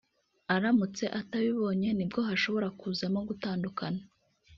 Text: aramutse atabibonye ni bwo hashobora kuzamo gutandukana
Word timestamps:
aramutse 0.55 1.03
atabibonye 1.19 1.89
ni 1.97 2.05
bwo 2.09 2.19
hashobora 2.27 2.67
kuzamo 2.79 3.19
gutandukana 3.29 4.01